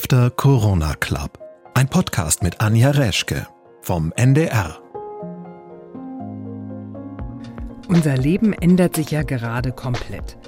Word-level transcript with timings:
After 0.00 0.30
Corona 0.30 0.94
Club. 0.94 1.38
Ein 1.74 1.86
Podcast 1.86 2.42
mit 2.42 2.62
Anja 2.62 2.90
Reschke 2.90 3.46
vom 3.82 4.14
NDR. 4.16 4.78
Unser 7.86 8.16
Leben 8.16 8.54
ändert 8.54 8.96
sich 8.96 9.10
ja 9.10 9.24
gerade 9.24 9.72
komplett. 9.72 10.38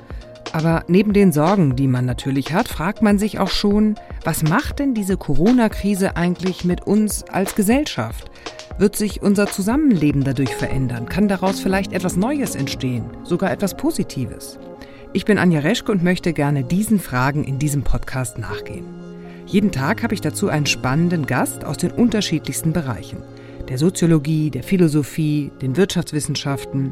Aber 0.54 0.84
neben 0.88 1.12
den 1.12 1.32
Sorgen, 1.32 1.76
die 1.76 1.86
man 1.86 2.06
natürlich 2.06 2.54
hat, 2.54 2.66
fragt 2.66 3.02
man 3.02 3.18
sich 3.18 3.40
auch 3.40 3.50
schon, 3.50 3.96
was 4.24 4.42
macht 4.42 4.78
denn 4.78 4.94
diese 4.94 5.18
Corona-Krise 5.18 6.16
eigentlich 6.16 6.64
mit 6.64 6.86
uns 6.86 7.24
als 7.24 7.54
Gesellschaft? 7.54 8.30
Wird 8.78 8.96
sich 8.96 9.20
unser 9.20 9.48
Zusammenleben 9.48 10.24
dadurch 10.24 10.56
verändern? 10.56 11.04
Kann 11.10 11.28
daraus 11.28 11.60
vielleicht 11.60 11.92
etwas 11.92 12.16
Neues 12.16 12.54
entstehen? 12.54 13.04
Sogar 13.22 13.52
etwas 13.52 13.76
Positives? 13.76 14.58
Ich 15.12 15.26
bin 15.26 15.36
Anja 15.36 15.60
Reschke 15.60 15.92
und 15.92 16.02
möchte 16.02 16.32
gerne 16.32 16.64
diesen 16.64 16.98
Fragen 16.98 17.44
in 17.44 17.58
diesem 17.58 17.82
Podcast 17.82 18.38
nachgehen. 18.38 19.11
Jeden 19.52 19.70
Tag 19.70 20.02
habe 20.02 20.14
ich 20.14 20.22
dazu 20.22 20.48
einen 20.48 20.64
spannenden 20.64 21.26
Gast 21.26 21.66
aus 21.66 21.76
den 21.76 21.90
unterschiedlichsten 21.90 22.72
Bereichen. 22.72 23.18
Der 23.68 23.76
Soziologie, 23.76 24.50
der 24.50 24.62
Philosophie, 24.62 25.52
den 25.60 25.76
Wirtschaftswissenschaften. 25.76 26.90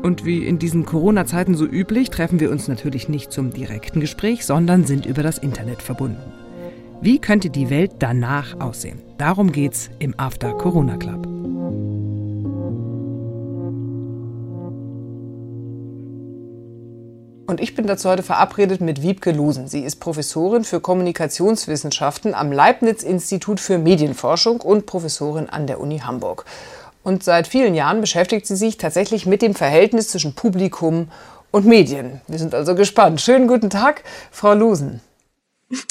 Und 0.00 0.24
wie 0.24 0.46
in 0.46 0.60
diesen 0.60 0.86
Corona-Zeiten 0.86 1.56
so 1.56 1.66
üblich, 1.66 2.10
treffen 2.10 2.38
wir 2.38 2.52
uns 2.52 2.68
natürlich 2.68 3.08
nicht 3.08 3.32
zum 3.32 3.52
direkten 3.52 3.98
Gespräch, 3.98 4.46
sondern 4.46 4.84
sind 4.84 5.04
über 5.04 5.24
das 5.24 5.38
Internet 5.38 5.82
verbunden. 5.82 6.32
Wie 7.00 7.18
könnte 7.18 7.50
die 7.50 7.70
Welt 7.70 7.94
danach 7.98 8.60
aussehen? 8.60 9.00
Darum 9.18 9.50
geht's 9.50 9.90
im 9.98 10.14
After 10.16 10.52
Corona 10.52 10.96
Club. 10.96 11.39
Und 17.50 17.60
ich 17.60 17.74
bin 17.74 17.88
dazu 17.88 18.08
heute 18.08 18.22
verabredet 18.22 18.80
mit 18.80 19.02
Wiebke 19.02 19.32
Lusen. 19.32 19.66
Sie 19.66 19.80
ist 19.80 19.96
Professorin 19.96 20.62
für 20.62 20.78
Kommunikationswissenschaften 20.78 22.32
am 22.32 22.52
Leibniz-Institut 22.52 23.58
für 23.58 23.76
Medienforschung 23.76 24.60
und 24.60 24.86
Professorin 24.86 25.48
an 25.48 25.66
der 25.66 25.80
Uni 25.80 25.98
Hamburg. 25.98 26.44
Und 27.02 27.24
seit 27.24 27.48
vielen 27.48 27.74
Jahren 27.74 28.00
beschäftigt 28.00 28.46
sie 28.46 28.54
sich 28.54 28.76
tatsächlich 28.78 29.26
mit 29.26 29.42
dem 29.42 29.56
Verhältnis 29.56 30.10
zwischen 30.10 30.36
Publikum 30.36 31.10
und 31.50 31.66
Medien. 31.66 32.20
Wir 32.28 32.38
sind 32.38 32.54
also 32.54 32.76
gespannt. 32.76 33.20
Schönen 33.20 33.48
guten 33.48 33.68
Tag, 33.68 34.04
Frau 34.30 34.54
Lusen. 34.54 35.00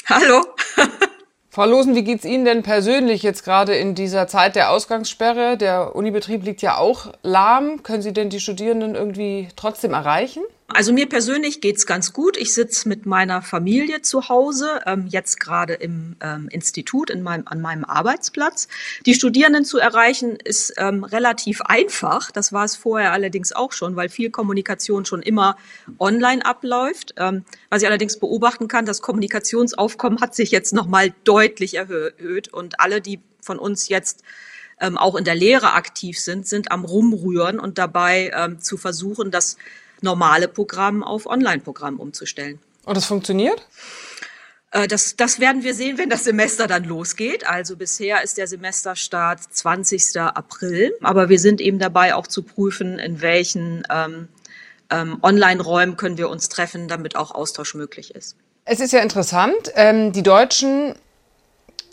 Hallo. 0.06 0.40
Frau 1.50 1.66
Losen, 1.66 1.94
wie 1.94 2.04
geht's 2.04 2.24
Ihnen 2.24 2.46
denn 2.46 2.62
persönlich 2.62 3.22
jetzt 3.22 3.44
gerade 3.44 3.74
in 3.74 3.94
dieser 3.94 4.28
Zeit 4.28 4.56
der 4.56 4.70
Ausgangssperre? 4.70 5.58
Der 5.58 5.94
Unibetrieb 5.94 6.42
liegt 6.42 6.62
ja 6.62 6.78
auch 6.78 7.12
lahm. 7.22 7.82
Können 7.82 8.00
Sie 8.00 8.14
denn 8.14 8.30
die 8.30 8.40
Studierenden 8.40 8.94
irgendwie 8.94 9.48
trotzdem 9.56 9.92
erreichen? 9.92 10.42
Also 10.72 10.92
mir 10.92 11.08
persönlich 11.08 11.60
geht's 11.60 11.84
ganz 11.84 12.12
gut. 12.12 12.36
Ich 12.36 12.54
sitze 12.54 12.88
mit 12.88 13.04
meiner 13.04 13.42
Familie 13.42 14.02
zu 14.02 14.28
Hause, 14.28 14.80
ähm, 14.86 15.06
jetzt 15.08 15.40
gerade 15.40 15.74
im 15.74 16.16
ähm, 16.20 16.48
Institut, 16.50 17.10
in 17.10 17.22
meinem, 17.22 17.46
an 17.46 17.60
meinem 17.60 17.84
Arbeitsplatz. 17.84 18.68
Die 19.04 19.14
Studierenden 19.14 19.64
zu 19.64 19.78
erreichen 19.78 20.36
ist 20.36 20.74
ähm, 20.76 21.02
relativ 21.02 21.60
einfach. 21.62 22.30
Das 22.30 22.52
war 22.52 22.64
es 22.64 22.76
vorher 22.76 23.12
allerdings 23.12 23.52
auch 23.52 23.72
schon, 23.72 23.96
weil 23.96 24.08
viel 24.08 24.30
Kommunikation 24.30 25.04
schon 25.04 25.22
immer 25.22 25.56
online 25.98 26.44
abläuft. 26.44 27.14
Ähm, 27.16 27.44
was 27.68 27.82
ich 27.82 27.88
allerdings 27.88 28.18
beobachten 28.18 28.68
kann, 28.68 28.86
das 28.86 29.02
Kommunikationsaufkommen 29.02 30.20
hat 30.20 30.34
sich 30.34 30.50
jetzt 30.50 30.72
nochmal 30.72 31.12
deutlich 31.24 31.74
erhöht 31.74 32.48
und 32.48 32.80
alle, 32.80 33.00
die 33.00 33.20
von 33.40 33.58
uns 33.58 33.88
jetzt 33.88 34.22
ähm, 34.80 34.96
auch 34.96 35.16
in 35.16 35.24
der 35.24 35.34
Lehre 35.34 35.72
aktiv 35.72 36.18
sind, 36.18 36.46
sind 36.46 36.70
am 36.70 36.84
Rumrühren 36.84 37.58
und 37.58 37.78
dabei 37.78 38.32
ähm, 38.34 38.60
zu 38.60 38.76
versuchen, 38.76 39.30
dass 39.30 39.56
normale 40.02 40.48
Programm 40.48 41.02
auf 41.02 41.26
Online-Programm 41.26 41.98
umzustellen. 41.98 42.58
Und 42.84 42.96
das 42.96 43.06
funktioniert? 43.06 43.66
Äh, 44.70 44.88
das, 44.88 45.16
das 45.16 45.40
werden 45.40 45.62
wir 45.62 45.74
sehen, 45.74 45.98
wenn 45.98 46.10
das 46.10 46.24
Semester 46.24 46.66
dann 46.66 46.84
losgeht. 46.84 47.46
Also 47.46 47.76
bisher 47.76 48.22
ist 48.22 48.38
der 48.38 48.46
Semesterstart 48.46 49.40
20. 49.42 50.20
April, 50.20 50.92
aber 51.02 51.28
wir 51.28 51.38
sind 51.38 51.60
eben 51.60 51.78
dabei 51.78 52.14
auch 52.14 52.26
zu 52.26 52.42
prüfen, 52.42 52.98
in 52.98 53.20
welchen 53.20 53.82
ähm, 53.90 54.28
ähm, 54.90 55.18
Online-Räumen 55.22 55.96
können 55.96 56.18
wir 56.18 56.28
uns 56.28 56.48
treffen, 56.48 56.88
damit 56.88 57.16
auch 57.16 57.30
Austausch 57.32 57.74
möglich 57.74 58.14
ist. 58.14 58.36
Es 58.64 58.80
ist 58.80 58.92
ja 58.92 59.00
interessant, 59.00 59.72
ähm, 59.74 60.12
die 60.12 60.22
Deutschen 60.22 60.94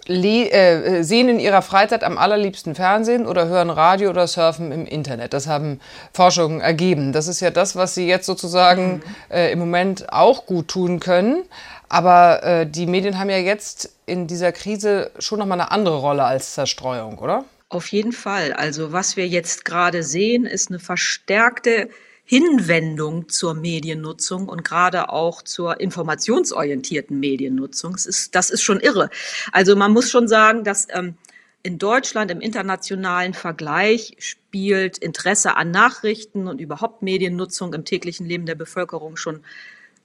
äh, 0.10 1.04
sehen 1.04 1.30
in 1.30 1.40
ihrer 1.40 1.62
Freizeit 1.62 2.04
am 2.04 2.18
allerliebsten 2.18 2.76
Fernsehen 2.76 3.26
oder 3.26 3.48
hören 3.48 3.70
Radio 3.70 4.10
oder 4.10 4.28
surfen 4.28 4.72
im 4.72 4.86
Internet. 4.86 5.34
Das 5.34 5.48
haben 5.48 5.80
Forschungen 6.14 6.62
ergeben. 6.62 7.12
Das 7.12 7.28
ist 7.28 7.40
ja 7.42 7.52
das, 7.52 7.76
was 7.76 7.96
sie 7.96 8.08
jetzt 8.08 8.26
sozusagen 8.26 8.96
mhm. 8.96 9.02
äh, 9.30 9.52
im 9.52 9.60
Moment 9.60 10.12
auch 10.12 10.46
gut 10.46 10.70
tun 10.70 11.00
können. 11.00 11.44
Aber 11.90 12.44
äh, 12.44 12.66
die 12.66 12.86
Medien 12.86 13.20
haben 13.20 13.30
ja 13.30 13.38
jetzt 13.38 13.94
in 14.06 14.28
dieser 14.28 14.52
Krise 14.52 15.12
schon 15.20 15.40
nochmal 15.40 15.60
eine 15.62 15.72
andere 15.72 15.98
Rolle 15.98 16.24
als 16.24 16.54
Zerstreuung, 16.54 17.18
oder? 17.20 17.46
Auf 17.70 17.92
jeden 17.92 18.14
Fall. 18.14 18.54
Also 18.54 18.94
was 18.94 19.18
wir 19.18 19.28
jetzt 19.28 19.66
gerade 19.66 20.04
sehen, 20.04 20.46
ist 20.46 20.70
eine 20.70 20.80
verstärkte 20.80 21.90
Hinwendung 22.30 23.30
zur 23.30 23.54
Mediennutzung 23.54 24.50
und 24.50 24.66
gerade 24.66 25.10
auch 25.14 25.42
zur 25.42 25.80
informationsorientierten 25.80 27.18
Mediennutzung. 27.18 27.94
Das 27.94 28.06
ist, 28.06 28.36
das 28.36 28.50
ist 28.50 28.62
schon 28.62 28.82
irre. 28.82 29.10
Also 29.54 29.78
man 29.78 29.94
muss 29.94 30.12
schon 30.12 30.28
sagen, 30.28 30.66
dass 30.66 30.88
ähm, 30.90 31.16
in 31.64 31.78
Deutschland 31.78 32.30
im 32.30 32.42
internationalen 32.42 33.34
Vergleich 33.34 34.18
spielt 34.20 34.98
Interesse 34.98 35.56
an 35.56 35.72
Nachrichten 35.72 36.50
und 36.50 36.60
überhaupt 36.60 37.02
Mediennutzung 37.02 37.74
im 37.74 37.86
täglichen 37.86 38.26
Leben 38.26 38.46
der 38.46 38.56
Bevölkerung 38.56 39.16
schon 39.16 39.42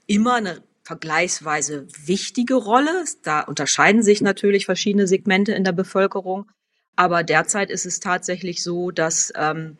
immer 0.06 0.34
eine 0.34 0.62
vergleichsweise 0.84 1.88
wichtige 2.06 2.54
Rolle. 2.54 3.04
Da 3.24 3.40
unterscheiden 3.40 4.04
sich 4.04 4.20
natürlich 4.20 4.66
verschiedene 4.66 5.08
Segmente 5.08 5.54
in 5.54 5.64
der 5.64 5.72
Bevölkerung. 5.72 6.48
Aber 6.94 7.24
derzeit 7.24 7.68
ist 7.68 7.84
es 7.84 7.98
tatsächlich 7.98 8.62
so, 8.62 8.92
dass 8.92 9.32
ähm, 9.34 9.76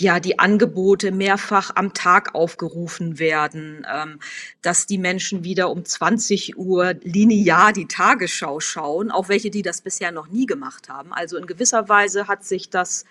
ja 0.00 0.20
die 0.20 0.38
Angebote 0.38 1.12
mehrfach 1.12 1.70
am 1.74 1.94
Tag 1.94 2.34
aufgerufen 2.34 3.18
werden, 3.18 3.86
ähm, 3.92 4.18
dass 4.62 4.86
die 4.86 4.98
Menschen 4.98 5.44
wieder 5.44 5.70
um 5.70 5.84
20 5.84 6.56
Uhr 6.56 6.94
linear 7.02 7.72
die 7.72 7.86
Tagesschau 7.86 8.60
schauen, 8.60 9.10
auch 9.10 9.28
welche, 9.28 9.50
die 9.50 9.62
das 9.62 9.80
bisher 9.80 10.10
noch 10.10 10.28
nie 10.28 10.46
gemacht 10.46 10.88
haben. 10.88 11.12
Also 11.12 11.36
in 11.36 11.46
gewisser 11.46 11.88
Weise 11.88 12.26
hat 12.26 12.44
sich 12.44 12.70
das 12.70 13.04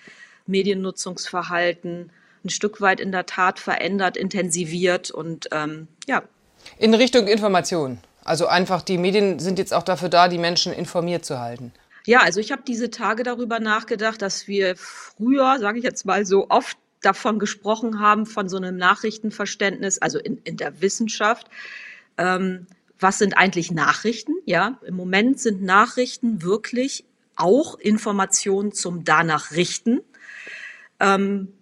Mediennutzungsverhalten 0.45 2.11
ein 2.43 2.49
Stück 2.49 2.81
weit 2.81 2.99
in 2.99 3.11
der 3.11 3.25
Tat 3.25 3.59
verändert, 3.59 4.17
intensiviert 4.17 5.11
und 5.11 5.47
ähm, 5.51 5.87
ja. 6.07 6.23
In 6.77 6.93
Richtung 6.93 7.27
Information. 7.27 7.99
Also 8.25 8.47
einfach, 8.47 8.81
die 8.81 8.97
Medien 8.97 9.39
sind 9.39 9.59
jetzt 9.59 9.73
auch 9.73 9.83
dafür 9.83 10.09
da, 10.09 10.27
die 10.27 10.37
Menschen 10.37 10.73
informiert 10.73 11.25
zu 11.25 11.39
halten. 11.39 11.73
Ja, 12.05 12.19
also 12.19 12.39
ich 12.39 12.51
habe 12.51 12.63
diese 12.67 12.89
Tage 12.89 13.23
darüber 13.23 13.59
nachgedacht, 13.59 14.21
dass 14.21 14.47
wir 14.47 14.75
früher, 14.75 15.57
sage 15.59 15.77
ich 15.77 15.83
jetzt 15.83 16.05
mal 16.05 16.25
so 16.25 16.49
oft 16.49 16.77
davon 17.01 17.39
gesprochen 17.39 17.99
haben, 17.99 18.25
von 18.25 18.49
so 18.49 18.57
einem 18.57 18.75
Nachrichtenverständnis, 18.77 19.99
also 19.99 20.19
in, 20.19 20.37
in 20.43 20.57
der 20.57 20.81
Wissenschaft. 20.81 21.47
Ähm, 22.17 22.67
was 22.99 23.19
sind 23.19 23.37
eigentlich 23.37 23.71
Nachrichten? 23.71 24.33
Ja, 24.45 24.79
im 24.85 24.95
Moment 24.95 25.39
sind 25.39 25.61
Nachrichten 25.61 26.41
wirklich 26.41 27.05
auch 27.35 27.77
Informationen 27.79 28.71
zum 28.71 29.03
danach 29.03 29.51
richten. 29.51 30.01
Ähm, 30.99 31.53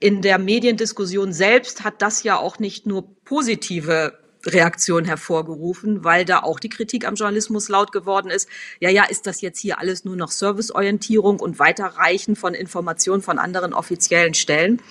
in 0.00 0.22
der 0.22 0.38
Mediendiskussion 0.38 1.32
selbst 1.32 1.84
hat 1.84 2.02
das 2.02 2.24
ja 2.24 2.36
auch 2.36 2.58
nicht 2.58 2.86
nur 2.86 3.14
positive 3.24 4.18
Reaktion 4.46 5.04
hervorgerufen, 5.04 6.04
weil 6.04 6.24
da 6.24 6.40
auch 6.40 6.58
die 6.58 6.68
Kritik 6.68 7.06
am 7.06 7.14
Journalismus 7.14 7.68
laut 7.68 7.92
geworden 7.92 8.30
ist. 8.30 8.48
Ja, 8.80 8.90
ja, 8.90 9.04
ist 9.04 9.26
das 9.26 9.40
jetzt 9.40 9.60
hier 9.60 9.78
alles 9.78 10.04
nur 10.04 10.16
noch 10.16 10.30
Serviceorientierung 10.30 11.40
und 11.40 11.58
Weiterreichen 11.58 12.36
von 12.36 12.54
Informationen 12.54 13.22
von 13.22 13.38
anderen 13.38 13.72
offiziellen 13.72 14.34
Stellen? 14.34 14.82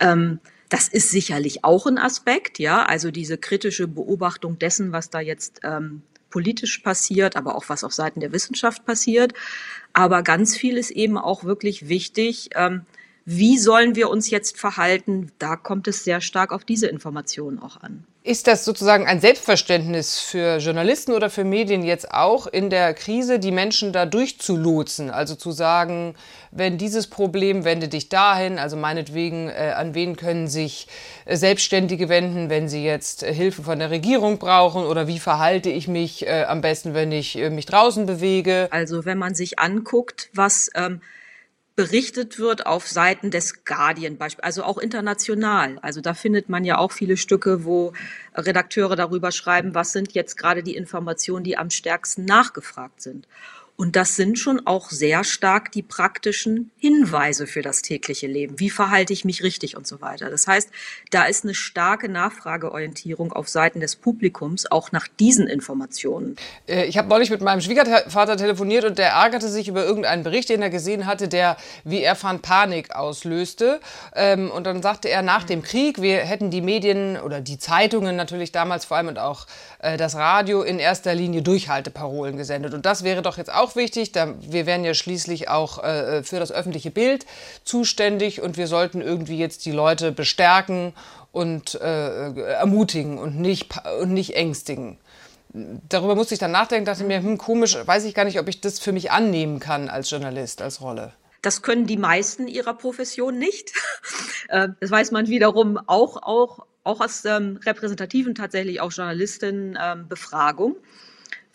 Ähm, 0.00 0.40
das 0.68 0.88
ist 0.88 1.10
sicherlich 1.10 1.64
auch 1.64 1.86
ein 1.86 1.98
Aspekt, 1.98 2.58
ja, 2.58 2.84
also 2.84 3.10
diese 3.10 3.38
kritische 3.38 3.88
Beobachtung 3.88 4.58
dessen, 4.58 4.92
was 4.92 5.08
da 5.08 5.20
jetzt 5.20 5.60
ähm, 5.62 6.02
politisch 6.28 6.78
passiert, 6.78 7.36
aber 7.36 7.54
auch 7.54 7.68
was 7.68 7.84
auf 7.84 7.94
Seiten 7.94 8.20
der 8.20 8.32
Wissenschaft 8.32 8.84
passiert. 8.84 9.32
Aber 9.94 10.22
ganz 10.22 10.56
viel 10.56 10.76
ist 10.76 10.90
eben 10.90 11.16
auch 11.16 11.44
wirklich 11.44 11.88
wichtig. 11.88 12.50
Ähm, 12.54 12.82
wie 13.24 13.58
sollen 13.58 13.94
wir 13.94 14.10
uns 14.10 14.30
jetzt 14.30 14.58
verhalten? 14.58 15.32
Da 15.38 15.56
kommt 15.56 15.88
es 15.88 16.04
sehr 16.04 16.20
stark 16.20 16.52
auf 16.52 16.64
diese 16.64 16.86
Informationen 16.86 17.58
auch 17.58 17.78
an. 17.78 18.04
Ist 18.28 18.46
das 18.46 18.66
sozusagen 18.66 19.06
ein 19.06 19.20
Selbstverständnis 19.20 20.18
für 20.18 20.58
Journalisten 20.58 21.12
oder 21.12 21.30
für 21.30 21.44
Medien 21.44 21.82
jetzt 21.82 22.12
auch 22.12 22.46
in 22.46 22.68
der 22.68 22.92
Krise, 22.92 23.38
die 23.38 23.52
Menschen 23.52 23.90
da 23.90 24.04
durchzulotsen? 24.04 25.08
Also 25.08 25.34
zu 25.34 25.50
sagen, 25.50 26.14
wenn 26.50 26.76
dieses 26.76 27.06
Problem, 27.06 27.64
wende 27.64 27.88
dich 27.88 28.10
dahin, 28.10 28.58
also 28.58 28.76
meinetwegen, 28.76 29.48
äh, 29.48 29.72
an 29.74 29.94
wen 29.94 30.16
können 30.16 30.46
sich 30.46 30.88
äh, 31.24 31.36
Selbstständige 31.36 32.10
wenden, 32.10 32.50
wenn 32.50 32.68
sie 32.68 32.84
jetzt 32.84 33.22
äh, 33.22 33.32
Hilfe 33.32 33.62
von 33.62 33.78
der 33.78 33.88
Regierung 33.88 34.36
brauchen 34.36 34.84
oder 34.84 35.08
wie 35.08 35.20
verhalte 35.20 35.70
ich 35.70 35.88
mich 35.88 36.26
äh, 36.26 36.44
am 36.46 36.60
besten, 36.60 36.92
wenn 36.92 37.10
ich 37.12 37.38
äh, 37.38 37.48
mich 37.48 37.64
draußen 37.64 38.04
bewege? 38.04 38.68
Also 38.70 39.06
wenn 39.06 39.16
man 39.16 39.34
sich 39.34 39.58
anguckt, 39.58 40.28
was 40.34 40.70
ähm, 40.74 41.00
berichtet 41.78 42.40
wird 42.40 42.66
auf 42.66 42.88
Seiten 42.88 43.30
des 43.30 43.64
Guardian, 43.64 44.18
also 44.42 44.64
auch 44.64 44.78
international. 44.78 45.78
Also 45.80 46.00
da 46.00 46.12
findet 46.12 46.48
man 46.48 46.64
ja 46.64 46.76
auch 46.76 46.90
viele 46.90 47.16
Stücke, 47.16 47.64
wo 47.64 47.92
Redakteure 48.34 48.96
darüber 48.96 49.30
schreiben, 49.30 49.76
was 49.76 49.92
sind 49.92 50.12
jetzt 50.12 50.36
gerade 50.36 50.64
die 50.64 50.74
Informationen, 50.74 51.44
die 51.44 51.56
am 51.56 51.70
stärksten 51.70 52.24
nachgefragt 52.24 53.00
sind. 53.00 53.28
Und 53.80 53.94
das 53.94 54.16
sind 54.16 54.40
schon 54.40 54.66
auch 54.66 54.90
sehr 54.90 55.22
stark 55.22 55.70
die 55.70 55.84
praktischen 55.84 56.72
Hinweise 56.78 57.46
für 57.46 57.62
das 57.62 57.80
tägliche 57.80 58.26
Leben. 58.26 58.58
Wie 58.58 58.70
verhalte 58.70 59.12
ich 59.12 59.24
mich 59.24 59.44
richtig 59.44 59.76
und 59.76 59.86
so 59.86 60.00
weiter. 60.00 60.30
Das 60.30 60.48
heißt, 60.48 60.68
da 61.12 61.26
ist 61.26 61.44
eine 61.44 61.54
starke 61.54 62.08
Nachfrageorientierung 62.08 63.32
auf 63.32 63.48
Seiten 63.48 63.78
des 63.78 63.94
Publikums 63.94 64.68
auch 64.68 64.90
nach 64.90 65.06
diesen 65.06 65.46
Informationen. 65.46 66.34
Äh, 66.66 66.86
ich 66.86 66.98
habe 66.98 67.08
neulich 67.08 67.30
mit 67.30 67.40
meinem 67.40 67.60
Schwiegervater 67.60 68.36
telefoniert 68.36 68.84
und 68.84 68.98
der 68.98 69.10
ärgerte 69.10 69.48
sich 69.48 69.68
über 69.68 69.84
irgendeinen 69.84 70.24
Bericht, 70.24 70.48
den 70.48 70.60
er 70.60 70.70
gesehen 70.70 71.06
hatte, 71.06 71.28
der, 71.28 71.56
wie 71.84 72.02
er 72.02 72.16
fand, 72.16 72.42
Panik 72.42 72.96
auslöste. 72.96 73.78
Ähm, 74.12 74.50
und 74.50 74.64
dann 74.66 74.82
sagte 74.82 75.08
er, 75.08 75.22
nach 75.22 75.44
dem 75.44 75.62
Krieg, 75.62 76.02
wir 76.02 76.16
hätten 76.16 76.50
die 76.50 76.62
Medien 76.62 77.16
oder 77.16 77.40
die 77.40 77.58
Zeitungen 77.58 78.16
natürlich 78.16 78.50
damals 78.50 78.86
vor 78.86 78.96
allem 78.96 79.06
und 79.06 79.20
auch 79.20 79.46
äh, 79.78 79.96
das 79.96 80.16
Radio 80.16 80.62
in 80.62 80.80
erster 80.80 81.14
Linie 81.14 81.42
Durchhalteparolen 81.42 82.36
gesendet. 82.36 82.74
Und 82.74 82.84
das 82.84 83.04
wäre 83.04 83.22
doch 83.22 83.36
jetzt 83.36 83.52
auch 83.52 83.67
wichtig. 83.76 84.12
Da, 84.12 84.34
wir 84.40 84.66
wären 84.66 84.84
ja 84.84 84.94
schließlich 84.94 85.48
auch 85.48 85.82
äh, 85.82 86.22
für 86.22 86.38
das 86.38 86.52
öffentliche 86.52 86.90
Bild 86.90 87.26
zuständig 87.64 88.40
und 88.40 88.56
wir 88.56 88.66
sollten 88.66 89.00
irgendwie 89.00 89.38
jetzt 89.38 89.66
die 89.66 89.72
Leute 89.72 90.12
bestärken 90.12 90.94
und 91.32 91.74
äh, 91.80 92.32
ermutigen 92.52 93.18
und 93.18 93.38
nicht, 93.40 93.74
und 94.00 94.12
nicht 94.12 94.34
ängstigen. 94.34 94.98
Darüber 95.88 96.14
musste 96.14 96.34
ich 96.34 96.40
dann 96.40 96.52
nachdenken, 96.52 96.84
dachte 96.84 97.04
mir, 97.04 97.22
hm, 97.22 97.38
komisch, 97.38 97.76
weiß 97.84 98.04
ich 98.04 98.14
gar 98.14 98.24
nicht, 98.24 98.38
ob 98.38 98.48
ich 98.48 98.60
das 98.60 98.78
für 98.78 98.92
mich 98.92 99.10
annehmen 99.10 99.60
kann 99.60 99.88
als 99.88 100.10
Journalist, 100.10 100.60
als 100.60 100.80
Rolle. 100.80 101.12
Das 101.42 101.62
können 101.62 101.86
die 101.86 101.96
meisten 101.96 102.48
ihrer 102.48 102.74
Profession 102.74 103.38
nicht. 103.38 103.72
Äh, 104.50 104.68
das 104.80 104.90
weiß 104.90 105.10
man 105.10 105.26
wiederum 105.26 105.78
auch, 105.86 106.22
auch 106.22 106.64
auch 106.88 107.00
aus 107.00 107.24
ähm, 107.26 107.60
repräsentativen 107.64 108.34
tatsächlich 108.34 108.80
auch 108.80 108.90
Journalistenbefragung, 108.90 110.76
ähm, 110.76 110.82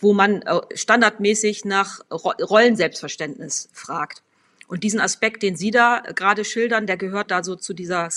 wo 0.04 0.14
man 0.14 0.42
äh, 0.44 0.60
standardmäßig 0.76 1.66
nach 1.66 2.02
Ro 2.12 2.34
Rollenselbstverständnis 2.40 3.70
fragt. 3.74 4.22
Und 4.68 4.84
diesen 4.84 5.00
Aspekt, 5.00 5.44
den 5.44 5.56
Sie 5.56 5.72
da 5.72 6.04
gerade 6.16 6.46
schildern, 6.46 6.88
der 6.88 6.98
gehört 6.98 7.32
da 7.32 7.44
so 7.44 7.56
zu 7.56 7.74
dieser 7.74 8.10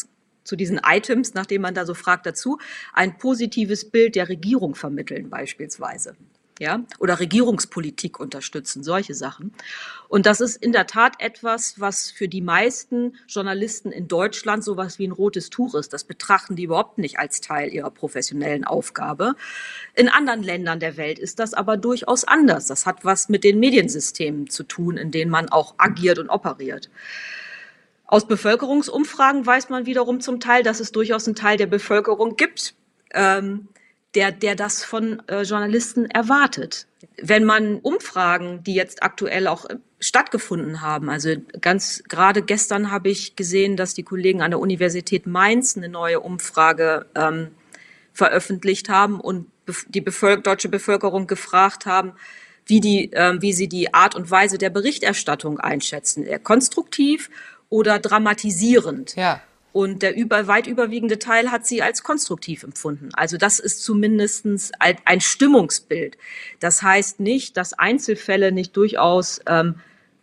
zu 0.44 0.54
diesen 0.54 0.80
Items, 0.86 1.34
nachdem 1.34 1.62
man 1.62 1.74
da 1.74 1.84
so 1.84 1.94
fragt, 1.94 2.24
dazu, 2.24 2.58
ein 2.92 3.18
positives 3.18 3.90
Bild 3.90 4.14
der 4.14 4.28
Regierung 4.28 4.76
vermitteln 4.76 5.28
beispielsweise 5.28 6.16
ja, 6.58 6.80
oder 6.98 7.20
Regierungspolitik 7.20 8.18
unterstützen, 8.18 8.82
solche 8.82 9.14
Sachen. 9.14 9.52
Und 10.08 10.24
das 10.26 10.40
ist 10.40 10.56
in 10.56 10.72
der 10.72 10.86
Tat 10.86 11.14
etwas, 11.18 11.80
was 11.80 12.10
für 12.10 12.28
die 12.28 12.40
meisten 12.40 13.16
Journalisten 13.28 13.92
in 13.92 14.08
Deutschland 14.08 14.64
sowas 14.64 14.98
wie 14.98 15.06
ein 15.06 15.12
rotes 15.12 15.50
Tuch 15.50 15.74
ist. 15.74 15.92
Das 15.92 16.04
betrachten 16.04 16.56
die 16.56 16.64
überhaupt 16.64 16.98
nicht 16.98 17.18
als 17.18 17.40
Teil 17.40 17.72
ihrer 17.72 17.90
professionellen 17.90 18.64
Aufgabe. 18.64 19.34
In 19.94 20.08
anderen 20.08 20.42
Ländern 20.42 20.80
der 20.80 20.96
Welt 20.96 21.18
ist 21.18 21.38
das 21.40 21.52
aber 21.52 21.76
durchaus 21.76 22.24
anders. 22.24 22.66
Das 22.66 22.86
hat 22.86 23.04
was 23.04 23.28
mit 23.28 23.44
den 23.44 23.58
Mediensystemen 23.58 24.48
zu 24.48 24.62
tun, 24.62 24.96
in 24.96 25.10
denen 25.10 25.30
man 25.30 25.48
auch 25.50 25.74
agiert 25.76 26.18
und 26.18 26.30
operiert. 26.30 26.88
Aus 28.06 28.28
Bevölkerungsumfragen 28.28 29.44
weiß 29.44 29.68
man 29.68 29.84
wiederum 29.84 30.20
zum 30.20 30.38
Teil, 30.38 30.62
dass 30.62 30.80
es 30.80 30.92
durchaus 30.92 31.26
einen 31.26 31.34
Teil 31.34 31.56
der 31.56 31.66
Bevölkerung 31.66 32.36
gibt, 32.36 32.74
ähm, 33.12 33.68
der, 34.16 34.32
der 34.32 34.56
das 34.56 34.82
von 34.82 35.22
äh, 35.28 35.42
Journalisten 35.42 36.06
erwartet. 36.06 36.86
Wenn 37.22 37.44
man 37.44 37.78
Umfragen, 37.78 38.64
die 38.64 38.74
jetzt 38.74 39.02
aktuell 39.02 39.46
auch 39.46 39.66
äh, 39.66 39.76
stattgefunden 40.00 40.80
haben, 40.80 41.08
also 41.08 41.34
ganz 41.60 42.02
gerade 42.08 42.42
gestern 42.42 42.90
habe 42.90 43.10
ich 43.10 43.36
gesehen, 43.36 43.76
dass 43.76 43.94
die 43.94 44.02
Kollegen 44.02 44.42
an 44.42 44.50
der 44.50 44.60
Universität 44.60 45.26
Mainz 45.26 45.76
eine 45.76 45.88
neue 45.88 46.20
Umfrage 46.20 47.06
ähm, 47.14 47.48
veröffentlicht 48.12 48.88
haben 48.88 49.20
und 49.20 49.46
die 49.88 50.00
Bevölker 50.00 50.42
deutsche 50.42 50.68
Bevölkerung 50.68 51.26
gefragt 51.26 51.86
haben, 51.86 52.12
wie, 52.64 52.80
die, 52.80 53.12
äh, 53.12 53.40
wie 53.40 53.52
sie 53.52 53.68
die 53.68 53.94
Art 53.94 54.14
und 54.14 54.30
Weise 54.30 54.58
der 54.58 54.70
Berichterstattung 54.70 55.60
einschätzen. 55.60 56.24
Eher 56.24 56.38
konstruktiv 56.38 57.30
oder 57.68 57.98
dramatisierend. 57.98 59.14
Ja. 59.16 59.42
Und 59.76 60.00
der 60.00 60.16
über, 60.16 60.46
weit 60.46 60.66
überwiegende 60.66 61.18
Teil 61.18 61.52
hat 61.52 61.66
sie 61.66 61.82
als 61.82 62.02
konstruktiv 62.02 62.62
empfunden. 62.62 63.10
Also 63.12 63.36
das 63.36 63.58
ist 63.58 63.84
zumindest 63.84 64.46
ein 64.78 65.20
Stimmungsbild. 65.20 66.16
Das 66.60 66.82
heißt 66.82 67.20
nicht, 67.20 67.58
dass 67.58 67.74
Einzelfälle 67.74 68.52
nicht 68.52 68.74
durchaus 68.74 69.38
ähm, 69.46 69.74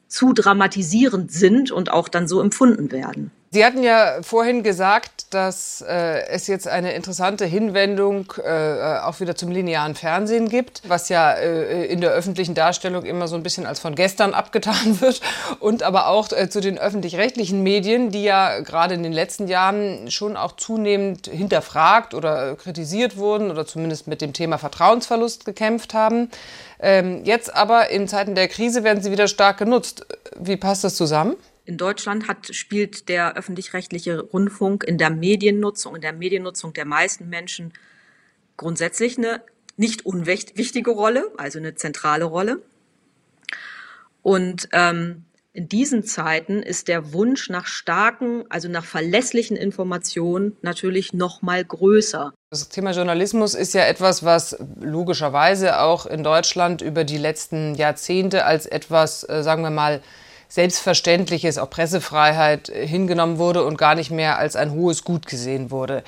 zu 0.07 0.33
dramatisierend 0.33 1.31
sind 1.31 1.69
und 1.69 1.91
auch 1.91 2.09
dann 2.09 2.27
so 2.27 2.41
empfunden 2.41 2.91
werden. 2.91 3.29
Sie 3.53 3.63
hatten 3.63 3.83
ja 3.83 4.23
vorhin 4.23 4.63
gesagt, 4.63 5.31
dass 5.31 5.85
äh, 5.87 6.25
es 6.25 6.47
jetzt 6.47 6.67
eine 6.67 6.93
interessante 6.93 7.45
Hinwendung 7.45 8.33
äh, 8.43 8.97
auch 9.03 9.19
wieder 9.19 9.35
zum 9.35 9.51
linearen 9.51 9.93
Fernsehen 9.93 10.49
gibt, 10.49 10.81
was 10.87 11.07
ja 11.09 11.33
äh, 11.33 11.85
in 11.85 12.01
der 12.01 12.09
öffentlichen 12.09 12.55
Darstellung 12.55 13.05
immer 13.05 13.27
so 13.27 13.35
ein 13.35 13.43
bisschen 13.43 13.67
als 13.67 13.79
von 13.79 13.93
gestern 13.93 14.33
abgetan 14.33 15.01
wird 15.01 15.21
und 15.59 15.83
aber 15.83 16.07
auch 16.07 16.31
äh, 16.31 16.49
zu 16.49 16.61
den 16.61 16.79
öffentlich-rechtlichen 16.79 17.61
Medien, 17.61 18.09
die 18.09 18.23
ja 18.23 18.59
gerade 18.61 18.95
in 18.95 19.03
den 19.03 19.13
letzten 19.13 19.47
Jahren 19.47 20.09
schon 20.09 20.35
auch 20.35 20.53
zunehmend 20.55 21.27
hinterfragt 21.27 22.15
oder 22.15 22.55
kritisiert 22.55 23.17
wurden 23.17 23.51
oder 23.51 23.67
zumindest 23.67 24.07
mit 24.07 24.21
dem 24.21 24.33
Thema 24.33 24.57
Vertrauensverlust 24.57 25.45
gekämpft 25.45 25.93
haben. 25.93 26.31
Ähm, 26.79 27.23
jetzt 27.23 27.53
aber 27.53 27.91
in 27.91 28.07
Zeiten 28.07 28.33
der 28.33 28.47
Krise 28.47 28.83
werden 28.83 29.03
sie 29.03 29.11
wieder 29.11 29.27
stark 29.27 29.59
genutzt. 29.59 30.07
Wie 30.39 30.57
passt 30.57 30.83
das 30.83 30.95
zusammen? 30.95 31.35
In 31.65 31.77
Deutschland 31.77 32.27
hat, 32.27 32.53
spielt 32.53 33.07
der 33.07 33.37
öffentlich-rechtliche 33.37 34.19
Rundfunk 34.19 34.83
in 34.83 34.97
der 34.97 35.09
Mediennutzung, 35.09 35.95
in 35.95 36.01
der 36.01 36.13
Mediennutzung 36.13 36.73
der 36.73 36.85
meisten 36.85 37.29
Menschen 37.29 37.73
grundsätzlich 38.57 39.17
eine 39.17 39.41
nicht 39.77 40.05
unwichtige 40.05 40.91
Rolle, 40.91 41.31
also 41.37 41.59
eine 41.59 41.75
zentrale 41.75 42.25
Rolle. 42.25 42.61
Und 44.21 44.69
ähm, 44.71 45.25
in 45.55 45.69
diesen 45.69 46.03
Zeiten 46.03 46.63
ist 46.63 46.87
der 46.87 47.13
Wunsch 47.13 47.49
nach 47.49 47.67
starken, 47.67 48.43
also 48.49 48.67
nach 48.67 48.85
verlässlichen 48.85 49.55
Informationen 49.55 50.57
natürlich 50.63 51.13
noch 51.13 51.43
mal 51.43 51.63
größer. 51.63 52.33
Das 52.49 52.69
Thema 52.69 52.91
Journalismus 52.91 53.53
ist 53.53 53.73
ja 53.73 53.85
etwas, 53.85 54.23
was 54.25 54.57
logischerweise 54.81 55.79
auch 55.79 56.07
in 56.07 56.23
Deutschland 56.23 56.81
über 56.81 57.03
die 57.03 57.19
letzten 57.19 57.75
Jahrzehnte 57.75 58.45
als 58.45 58.65
etwas, 58.65 59.27
äh, 59.29 59.43
sagen 59.43 59.61
wir 59.61 59.69
mal, 59.69 60.01
Selbstverständliches, 60.53 61.57
auch 61.57 61.71
Pressefreiheit 61.71 62.69
äh, 62.69 62.85
hingenommen 62.85 63.39
wurde 63.39 63.65
und 63.65 63.75
gar 63.75 63.95
nicht 63.95 64.11
mehr 64.11 64.37
als 64.37 64.55
ein 64.55 64.71
hohes 64.71 65.03
Gut 65.03 65.25
gesehen 65.25 65.71
wurde. 65.71 66.03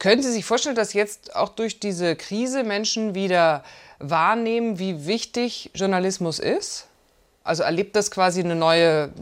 Können 0.00 0.24
Sie 0.24 0.32
sich 0.32 0.44
vorstellen, 0.44 0.74
dass 0.74 0.92
jetzt 0.92 1.36
auch 1.36 1.50
durch 1.50 1.78
diese 1.78 2.16
Krise 2.16 2.64
Menschen 2.64 3.14
wieder 3.14 3.62
wahrnehmen, 4.00 4.80
wie 4.80 5.06
wichtig 5.06 5.70
Journalismus 5.72 6.40
ist? 6.40 6.88
Also 7.44 7.62
erlebt 7.62 7.94
das 7.94 8.10
quasi 8.10 8.40
eine 8.40 8.56
neue, 8.56 9.12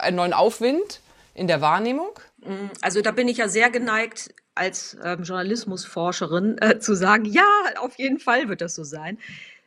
einen 0.00 0.16
neuen 0.16 0.32
Aufwind 0.32 0.98
in 1.34 1.46
der 1.46 1.60
Wahrnehmung? 1.60 2.10
Mm, 2.44 2.70
also 2.80 3.02
da 3.02 3.12
bin 3.12 3.28
ich 3.28 3.36
ja 3.36 3.46
sehr 3.46 3.70
geneigt, 3.70 4.34
als 4.56 4.96
ähm, 5.04 5.22
Journalismusforscherin 5.22 6.58
äh, 6.60 6.80
zu 6.80 6.96
sagen, 6.96 7.24
ja, 7.24 7.46
auf 7.78 7.96
jeden 8.00 8.18
Fall 8.18 8.48
wird 8.48 8.62
das 8.62 8.74
so 8.74 8.82
sein. 8.82 9.16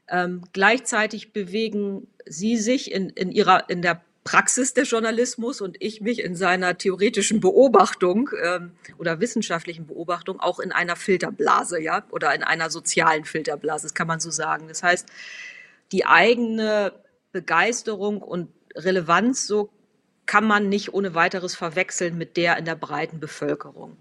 Ähm, 0.10 0.42
gleichzeitig 0.52 1.32
bewegen 1.32 2.10
Sie 2.26 2.58
sich 2.58 2.92
in, 2.92 3.12
in, 3.12 3.32
ihrer, 3.32 3.70
in 3.70 3.82
der 3.82 4.02
Praxis 4.26 4.74
des 4.74 4.90
Journalismus 4.90 5.62
und 5.62 5.78
ich 5.80 6.02
mich 6.02 6.20
in 6.24 6.36
seiner 6.36 6.80
theoretischen 6.80 7.40
Beobachtung 7.40 8.32
ähm, 8.44 8.72
oder 8.98 9.20
wissenschaftlichen 9.20 9.86
Beobachtung 9.86 10.40
auch 10.40 10.60
in 10.60 10.72
einer 10.72 10.96
Filterblase, 10.96 11.80
ja, 11.80 12.04
oder 12.10 12.34
in 12.34 12.44
einer 12.44 12.72
sozialen 12.72 13.24
Filterblase, 13.24 13.84
das 13.84 13.94
kann 13.94 14.08
man 14.08 14.20
so 14.20 14.32
sagen. 14.32 14.68
Das 14.68 14.82
heißt, 14.82 15.08
die 15.92 16.08
eigene 16.08 16.92
Begeisterung 17.34 18.20
und 18.20 18.50
Relevanz, 18.76 19.46
so 19.46 19.70
kann 20.26 20.46
man 20.46 20.70
nicht 20.70 20.92
ohne 20.92 21.14
weiteres 21.14 21.56
verwechseln 21.56 22.18
mit 22.18 22.36
der 22.36 22.58
in 22.58 22.66
der 22.66 22.76
breiten 22.76 23.20
Bevölkerung. 23.20 23.96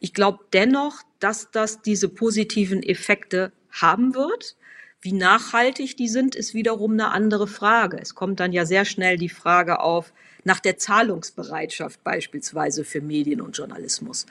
Ich 0.00 0.12
glaube 0.12 0.40
dennoch, 0.52 1.00
dass 1.20 1.52
das 1.52 1.80
diese 1.80 2.08
positiven 2.08 2.82
Effekte 2.82 3.52
haben 3.70 4.16
wird. 4.16 4.56
Wie 5.04 5.12
nachhaltig 5.12 5.98
die 5.98 6.08
sind, 6.08 6.34
ist 6.34 6.54
wiederum 6.54 6.92
eine 6.92 7.10
andere 7.10 7.46
Frage. 7.46 7.98
Es 8.00 8.14
kommt 8.14 8.40
dann 8.40 8.54
ja 8.54 8.64
sehr 8.64 8.86
schnell 8.86 9.18
die 9.18 9.28
Frage 9.28 9.80
auf 9.80 10.14
nach 10.44 10.60
der 10.60 10.78
Zahlungsbereitschaft 10.78 12.02
beispielsweise 12.02 12.84
für 12.84 13.02
Medien 13.02 13.42
und 13.42 13.54
Journalismus. 13.54 14.24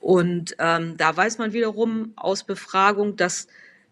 Und 0.00 0.54
ähm, 0.60 0.96
da 0.96 1.16
weiß 1.16 1.38
man 1.38 1.52
wiederum 1.52 2.12
aus 2.14 2.44
Befragung, 2.44 3.16
dass 3.16 3.48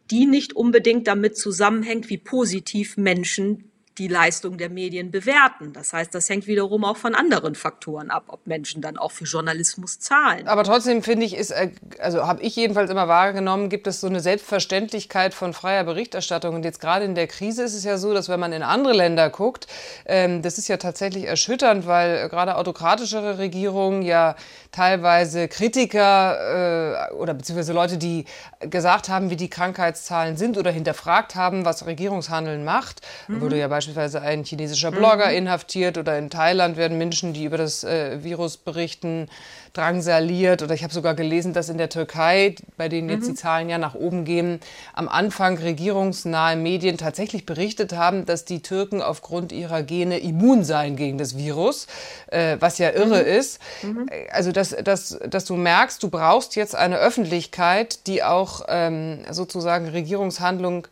die 0.09 0.27
nicht 0.27 0.53
unbedingt 0.53 1.09
damit 1.09 1.37
zusammenhängt, 1.37 2.09
wie 2.11 2.19
positiv 2.19 2.97
Menschen 2.97 3.65
die 3.99 4.09
Leistung 4.09 4.59
der 4.59 4.71
Medien 4.71 5.11
bewerten. 5.11 5.73
Das 5.73 5.93
heißt, 5.93 6.15
das 6.15 6.29
hängt 6.29 6.47
wiederum 6.47 6.85
auch 6.85 6.97
von 6.97 7.15
anderen 7.15 7.55
Faktoren 7.55 8.11
ab, 8.11 8.25
ob 8.29 8.47
Menschen 8.47 8.81
dann 8.81 8.97
auch 8.97 9.11
für 9.11 9.25
Journalismus 9.25 9.99
zahlen. 9.99 10.47
Aber 10.47 10.65
trotzdem 10.65 11.03
finde 11.03 11.27
ich, 11.27 11.37
ist, 11.37 11.51
äh, 11.51 11.71
also 11.99 12.27
habe 12.27 12.43
ich 12.43 12.55
jedenfalls 12.57 12.91
immer 12.91 13.09
wahrgenommen, 13.09 13.69
gibt 13.69 13.87
es 13.87 14.01
so 14.01 14.07
eine 14.07 14.21
Selbstverständlichkeit 14.21 15.35
von 15.35 15.53
freier 15.53 15.85
Berichterstattung. 15.85 16.55
Und 16.55 16.65
jetzt 16.65 16.81
gerade 16.81 17.05
in 17.05 17.15
der 17.15 17.27
Krise 17.27 17.65
ist 17.65 17.75
es 17.75 17.85
ja 17.85 17.99
so, 17.99 18.15
dass 18.15 18.29
wenn 18.29 18.41
man 18.41 18.53
in 18.53 18.63
andere 18.63 18.93
Länder 18.95 19.31
guckt, 19.31 19.67
ähm, 20.07 20.43
das 20.43 20.59
ist 20.59 20.69
ja 20.69 20.77
tatsächlich 20.77 21.25
erschütternd, 21.25 21.87
weil 21.87 22.29
gerade 22.29 22.57
autokratischere 22.57 23.39
Regierungen 23.39 24.03
ja 24.03 24.37
teilweise 24.71 25.49
Kritiker 25.49 27.09
äh, 27.11 27.15
oder 27.15 27.35
beziehungsweise 27.35 27.73
Leute, 27.73 27.99
die 27.99 28.27
gesagt 28.61 29.09
haben, 29.09 29.31
wie 29.31 29.37
die 29.37 29.51
Krankheitszahlen 29.51 30.37
sind 30.37 30.57
oder 30.57 30.71
hinterfragt 30.71 31.35
haben, 31.35 31.65
was 31.65 31.87
Regierungshandeln 31.87 32.65
macht, 32.65 33.01
mhm. 33.27 33.41
wurde 33.41 33.59
ja 33.59 33.67
beispielsweise 33.67 33.88
beispielsweise 33.89 34.21
ein 34.21 34.45
chinesischer 34.45 34.91
Blogger 34.91 35.29
mhm. 35.29 35.37
inhaftiert 35.37 35.99
oder 35.99 36.19
in 36.19 36.31
Thailand 36.31 36.77
werden 36.77 36.99
Menschen, 36.99 37.33
die 37.33 37.45
über 37.45 37.57
das 37.57 37.85
äh, 37.85 38.23
Virus 38.23 38.57
berichten, 38.57 39.29
drangsaliert. 39.73 40.63
Oder 40.63 40.75
ich 40.75 40.83
habe 40.83 40.93
sogar 40.93 41.15
gelesen, 41.15 41.53
dass 41.53 41.69
in 41.69 41.79
der 41.79 41.89
Türkei, 41.89 42.55
bei 42.77 42.89
denen 42.89 43.09
jetzt 43.09 43.25
mhm. 43.25 43.29
die 43.29 43.35
Zahlen 43.35 43.69
ja 43.69 43.79
nach 43.79 43.95
oben 43.95 44.25
gehen, 44.25 44.61
am 44.93 45.09
Anfang 45.09 45.59
regierungsnahe 45.59 46.57
Medien 46.57 46.99
tatsächlich 46.99 47.47
berichtet 47.47 47.93
haben, 47.93 48.27
dass 48.27 48.45
die 48.45 48.61
Türken 48.61 49.03
aufgrund 49.03 49.53
ihrer 49.53 49.83
Gene 49.83 50.19
immun 50.19 50.65
seien 50.65 50.97
gegen 50.97 51.19
das 51.19 51.37
Virus, 51.37 51.87
äh, 52.29 52.57
was 52.61 52.79
ja 52.79 52.91
irre 52.91 53.23
mhm. 53.23 53.29
ist. 53.29 53.61
Mhm. 53.83 54.07
Also, 54.33 54.53
dass, 54.53 54.71
dass, 54.71 55.19
dass 55.29 55.45
du 55.45 55.57
merkst, 55.57 56.03
du 56.03 56.11
brauchst 56.11 56.57
jetzt 56.57 56.75
eine 56.75 56.99
Öffentlichkeit, 56.99 58.07
die 58.07 58.23
auch 58.23 58.63
ähm, 58.69 59.21
sozusagen 59.31 59.89
Regierungshandlung 59.89 60.89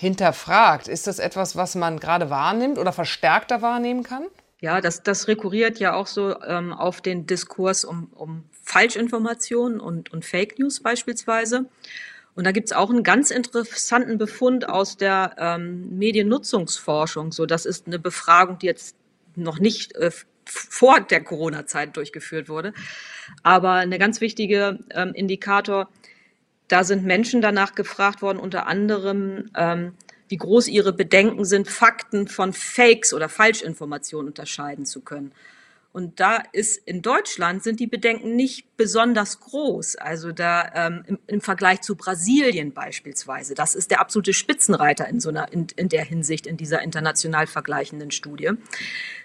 hinterfragt. 0.00 0.88
Ist 0.88 1.06
das 1.06 1.18
etwas, 1.18 1.56
was 1.56 1.74
man 1.74 2.00
gerade 2.00 2.30
wahrnimmt 2.30 2.78
oder 2.78 2.90
verstärkter 2.90 3.60
wahrnehmen 3.60 4.02
kann? 4.02 4.24
Ja, 4.58 4.80
das, 4.80 5.02
das 5.02 5.28
rekurriert 5.28 5.78
ja 5.78 5.92
auch 5.92 6.06
so 6.06 6.40
ähm, 6.42 6.72
auf 6.72 7.02
den 7.02 7.26
Diskurs 7.26 7.84
um, 7.84 8.10
um 8.14 8.44
Falschinformationen 8.62 9.78
und, 9.78 10.10
und 10.10 10.24
Fake 10.24 10.58
News 10.58 10.80
beispielsweise. 10.80 11.66
Und 12.34 12.44
da 12.44 12.52
gibt's 12.52 12.72
auch 12.72 12.88
einen 12.88 13.02
ganz 13.02 13.30
interessanten 13.30 14.16
Befund 14.16 14.66
aus 14.66 14.96
der 14.96 15.34
ähm, 15.36 15.98
Mediennutzungsforschung. 15.98 17.30
So, 17.30 17.44
das 17.44 17.66
ist 17.66 17.86
eine 17.86 17.98
Befragung, 17.98 18.58
die 18.58 18.66
jetzt 18.66 18.96
noch 19.36 19.58
nicht 19.58 19.94
äh, 19.96 20.10
vor 20.46 21.00
der 21.00 21.22
Corona-Zeit 21.22 21.94
durchgeführt 21.96 22.48
wurde. 22.48 22.72
Aber 23.42 23.72
eine 23.72 23.98
ganz 23.98 24.22
wichtige 24.22 24.78
ähm, 24.94 25.12
Indikator 25.12 25.90
da 26.70 26.84
sind 26.84 27.04
Menschen 27.04 27.40
danach 27.40 27.74
gefragt 27.74 28.22
worden, 28.22 28.38
unter 28.38 28.66
anderem, 28.68 29.50
ähm, 29.56 29.94
wie 30.28 30.36
groß 30.36 30.68
ihre 30.68 30.92
Bedenken 30.92 31.44
sind, 31.44 31.68
Fakten 31.68 32.28
von 32.28 32.52
Fakes 32.52 33.12
oder 33.12 33.28
Falschinformationen 33.28 34.28
unterscheiden 34.28 34.86
zu 34.86 35.00
können. 35.00 35.32
Und 35.92 36.20
da 36.20 36.40
ist 36.52 36.76
in 36.86 37.02
Deutschland 37.02 37.64
sind 37.64 37.80
die 37.80 37.88
Bedenken 37.88 38.36
nicht 38.36 38.76
besonders 38.76 39.40
groß. 39.40 39.96
Also 39.96 40.30
da 40.30 40.70
ähm, 40.74 41.02
im, 41.06 41.18
im, 41.26 41.40
Vergleich 41.40 41.80
zu 41.80 41.96
Brasilien 41.96 42.72
beispielsweise. 42.72 43.54
Das 43.56 43.74
ist 43.74 43.90
der 43.90 44.00
absolute 44.00 44.32
Spitzenreiter 44.32 45.08
in 45.08 45.18
so 45.18 45.30
einer 45.30 45.52
in, 45.52 45.66
in 45.74 45.88
der 45.88 46.04
Hinsicht 46.04 46.46
in 46.46 46.56
dieser 46.56 46.82
international 46.82 47.48
vergleichenden 47.48 48.12
Studie. 48.12 48.50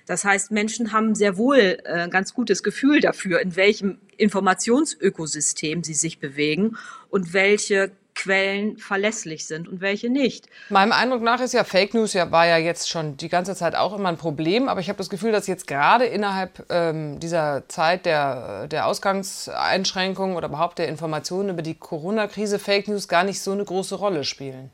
Das 0.08 0.26
heißt, 0.26 0.52
Menschen 0.52 0.92
haben 0.92 1.14
sehr 1.14 1.38
wohl 1.38 1.78
äh, 1.84 2.10
ganz 2.10 2.34
gutes 2.34 2.64
Gefühl 2.64 3.00
dafür, 3.00 3.42
in 3.42 3.56
welchem 3.56 4.00
Informationsökosystem 4.18 5.84
sie 5.84 5.94
sich 5.94 6.20
bewegen 6.20 6.78
und 7.10 7.34
welche 7.34 7.92
Quellen 8.16 8.78
verlässlich 8.78 9.46
sind 9.46 9.68
und 9.68 9.82
welche 9.82 10.10
nicht. 10.10 10.48
Meinem 10.70 10.92
Eindruck 10.92 11.22
nach 11.22 11.42
ist 11.42 11.54
ja 11.54 11.64
Fake 11.64 11.94
News 11.94 12.14
ja 12.14 12.32
war 12.32 12.48
ja 12.48 12.58
jetzt 12.58 12.90
schon 12.90 13.18
die 13.18 13.30
ganze 13.30 13.56
Zeit 13.56 13.76
auch 13.76 13.94
immer 13.94 14.10
ein 14.10 14.18
Problem, 14.18 14.68
aber 14.68 14.80
ich 14.80 14.90
habe 14.90 14.98
das 14.98 15.10
Gefühl, 15.10 15.32
dass 15.32 15.48
jetzt 15.48 15.68
gerade 15.68 16.06
innerhalb 16.06 16.66
ähm, 16.70 17.20
dieser 17.20 17.68
Zeit 17.68 18.06
der, 18.06 18.68
der 18.68 18.88
Ausgangseinschränkungen 18.88 20.36
oder 20.36 20.48
überhaupt 20.48 20.80
der 20.80 20.88
Informationen 20.88 21.50
über 21.50 21.62
die 21.62 21.76
Corona-Krise 21.76 22.58
Fake 22.58 22.88
News 22.88 23.08
gar 23.08 23.24
nicht 23.24 23.42
so 23.42 23.52
eine 23.52 23.66
große 23.66 23.96
Rolle 23.96 24.24
spielen. 24.24 24.72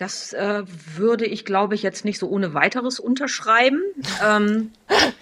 Das 0.00 0.32
äh, 0.32 0.62
würde 0.96 1.26
ich, 1.26 1.44
glaube 1.44 1.74
ich, 1.74 1.82
jetzt 1.82 2.06
nicht 2.06 2.18
so 2.18 2.26
ohne 2.26 2.54
weiteres 2.54 2.98
unterschreiben. 2.98 3.82
Ähm, 4.26 4.70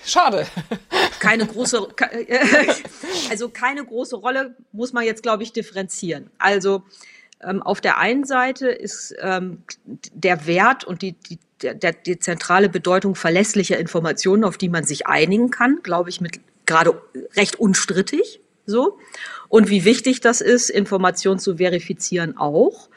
Schade. 0.04 0.46
Keine 1.18 1.46
große, 1.46 1.88
also 3.30 3.48
keine 3.48 3.84
große 3.84 4.14
Rolle 4.14 4.54
muss 4.70 4.92
man 4.92 5.04
jetzt, 5.04 5.24
glaube 5.24 5.42
ich, 5.42 5.52
differenzieren. 5.52 6.30
Also 6.38 6.84
ähm, 7.42 7.60
auf 7.60 7.80
der 7.80 7.98
einen 7.98 8.22
Seite 8.22 8.68
ist 8.68 9.16
ähm, 9.20 9.64
der 10.14 10.46
Wert 10.46 10.84
und 10.84 11.02
die, 11.02 11.14
die, 11.14 11.40
der, 11.60 11.92
die 11.92 12.20
zentrale 12.20 12.68
Bedeutung 12.68 13.16
verlässlicher 13.16 13.78
Informationen, 13.78 14.44
auf 14.44 14.58
die 14.58 14.68
man 14.68 14.84
sich 14.84 15.08
einigen 15.08 15.50
kann, 15.50 15.80
glaube 15.82 16.08
ich, 16.08 16.20
mit 16.20 16.38
gerade 16.66 17.02
recht 17.34 17.58
unstrittig. 17.58 18.38
So. 18.64 18.96
Und 19.48 19.70
wie 19.70 19.84
wichtig 19.84 20.20
das 20.20 20.40
ist, 20.40 20.70
Informationen 20.70 21.40
zu 21.40 21.56
verifizieren 21.56 22.36
auch. 22.36 22.88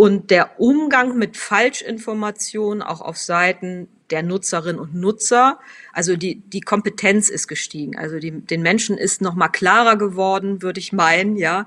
Und 0.00 0.30
der 0.30 0.58
Umgang 0.58 1.18
mit 1.18 1.36
Falschinformationen 1.36 2.80
auch 2.80 3.02
auf 3.02 3.18
Seiten 3.18 3.86
der 4.08 4.22
Nutzerinnen 4.22 4.80
und 4.80 4.94
Nutzer, 4.94 5.60
also 5.92 6.16
die, 6.16 6.36
die 6.36 6.62
Kompetenz 6.62 7.28
ist 7.28 7.48
gestiegen. 7.48 7.98
Also 7.98 8.18
die, 8.18 8.30
den 8.30 8.62
Menschen 8.62 8.96
ist 8.96 9.20
noch 9.20 9.34
mal 9.34 9.50
klarer 9.50 9.96
geworden, 9.96 10.62
würde 10.62 10.80
ich 10.80 10.94
meinen, 10.94 11.36
ja, 11.36 11.66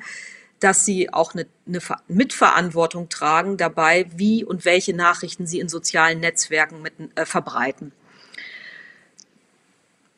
dass 0.59 0.83
sie 0.83 1.13
auch 1.13 1.35
eine, 1.35 1.45
eine 1.67 1.79
Mitverantwortung 2.07 3.07
tragen 3.07 3.57
dabei, 3.57 4.07
wie 4.15 4.43
und 4.43 4.65
welche 4.65 4.95
Nachrichten 4.95 5.45
sie 5.45 5.59
in 5.59 5.69
sozialen 5.69 6.19
Netzwerken 6.19 6.81
mit, 6.81 6.93
äh, 7.13 7.27
verbreiten. 7.27 7.91